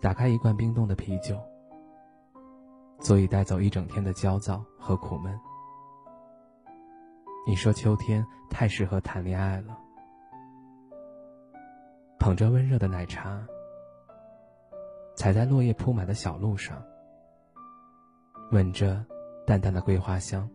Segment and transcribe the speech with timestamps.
[0.00, 1.38] 打开一罐冰冻的啤酒，
[2.98, 5.38] 足以带走一整天的焦躁和苦闷。
[7.46, 9.76] 你说秋天太适合谈恋爱了，
[12.18, 13.46] 捧着温热的奶茶，
[15.14, 16.82] 踩在落叶铺满的小路上，
[18.52, 19.04] 闻着
[19.46, 20.48] 淡淡的桂花香，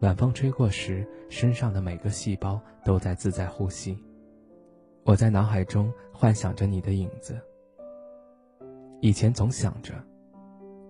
[0.00, 3.96] 晚风吹过时，身上的每个细胞都在自在呼吸。
[5.04, 7.40] 我在脑海中幻想着你的影子。
[9.00, 9.94] 以前总想着，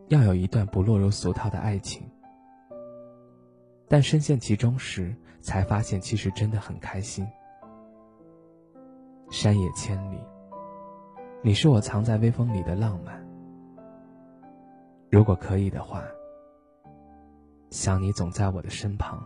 [0.08, 2.02] 要有一段不落入俗套的爱情，
[3.88, 7.26] 但深陷其中时，才发现其实真的很开心。
[9.30, 10.18] 山野千里，
[11.40, 13.24] 你是我藏在微风里的浪漫。
[15.08, 16.02] 如果可以的话，
[17.70, 19.24] 想你总在我的身旁。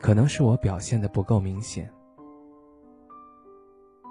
[0.00, 1.88] 可能是我表现的不够明显。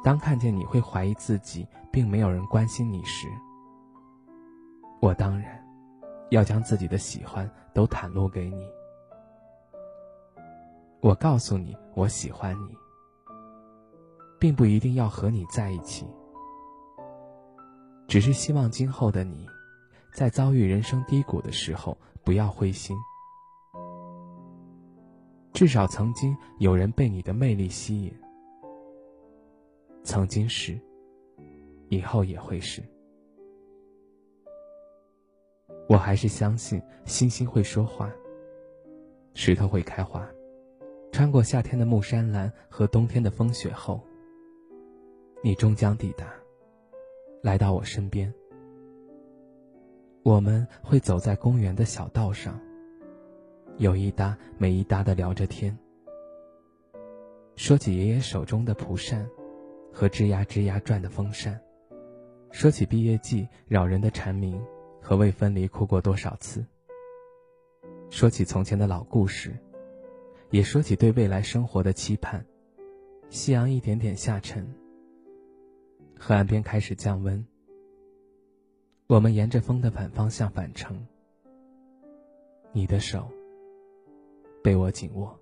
[0.03, 3.27] 当看见你会怀疑自己，并没有人关心你时，
[4.99, 5.63] 我当然
[6.31, 8.67] 要将自己的喜欢都袒露给你。
[11.01, 12.75] 我告诉你，我喜欢你，
[14.39, 16.05] 并不一定要和你在一起，
[18.07, 19.47] 只是希望今后的你，
[20.13, 22.95] 在遭遇人生低谷的时候不要灰心。
[25.53, 28.20] 至少曾经有人被你的魅力吸引。
[30.03, 30.79] 曾经是，
[31.89, 32.81] 以后也会是。
[35.87, 38.11] 我还是相信星星会说话，
[39.33, 40.27] 石头会开花。
[41.11, 44.01] 穿过夏天的木山蓝和冬天的风雪后，
[45.43, 46.33] 你终将抵达，
[47.41, 48.33] 来到我身边。
[50.23, 52.59] 我们会走在公园的小道上，
[53.77, 55.77] 有一搭没一搭的聊着天，
[57.55, 59.29] 说起爷爷手中的蒲扇。
[59.91, 61.59] 和吱呀吱呀转的风扇，
[62.51, 64.61] 说起毕业季扰人的蝉鸣
[65.01, 66.65] 和未分离哭过多少次，
[68.09, 69.55] 说起从前的老故事，
[70.49, 72.45] 也说起对未来生活的期盼。
[73.29, 74.67] 夕阳一点点下沉，
[76.19, 77.45] 河岸边开始降温。
[79.07, 81.05] 我们沿着风的反方向返程，
[82.71, 83.29] 你的手
[84.63, 85.40] 被我紧握。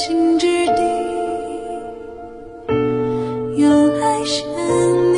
[0.00, 0.80] 心之地，
[3.56, 5.09] 用爱深。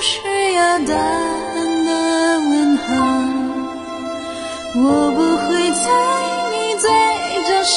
[0.00, 0.16] 不需
[0.54, 1.90] 要答案的
[2.48, 2.84] 问号。
[4.76, 4.80] 我
[5.10, 5.84] 不会猜
[6.50, 6.88] 你嘴
[7.44, 7.76] 角上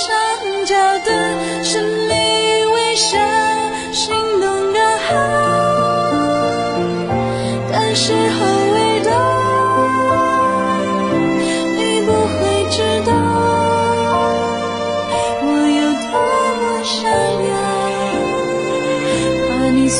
[0.65, 1.09] 角的
[1.65, 2.13] 神秘
[2.71, 3.19] 微笑，
[3.91, 5.11] 心动刚好，
[7.69, 8.39] 但是后
[8.71, 9.11] 味道
[11.75, 13.11] 你不会知道，
[15.41, 15.45] 我
[15.75, 16.15] 有多
[16.61, 17.03] 么想
[17.49, 17.51] 要
[19.49, 19.99] 把你锁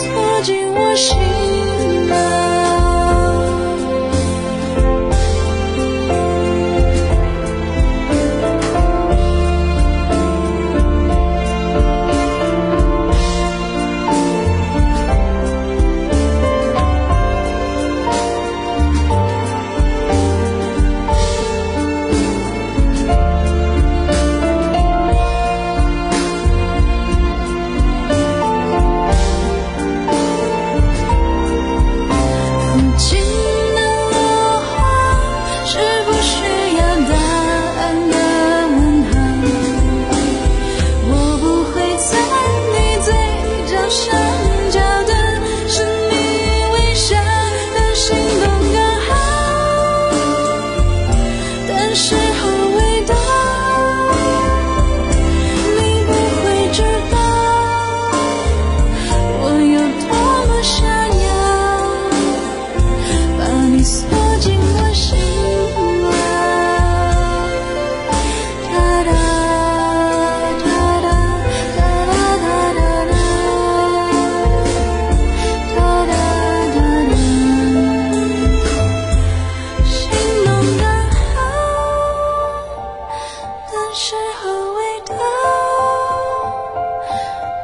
[85.07, 85.15] 到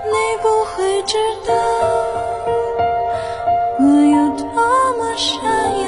[0.05, 1.53] 你不会知道
[3.79, 4.45] 我有多
[4.97, 5.43] 么想
[5.81, 5.87] 要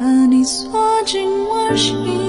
[0.00, 2.21] 把你锁进我心